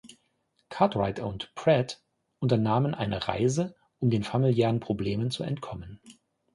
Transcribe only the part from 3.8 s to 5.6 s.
um den familiären Problemen zu